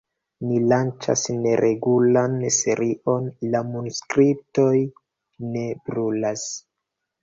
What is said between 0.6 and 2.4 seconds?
lanĉas neregulan